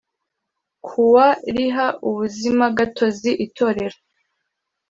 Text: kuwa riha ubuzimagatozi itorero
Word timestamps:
kuwa 0.85 1.25
riha 1.55 1.87
ubuzimagatozi 2.07 3.31
itorero 3.45 3.97